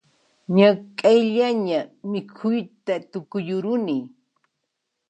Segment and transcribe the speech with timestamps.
[0.55, 1.79] Ñak'ayllaña
[2.11, 3.97] mikhuyta tukuyuruni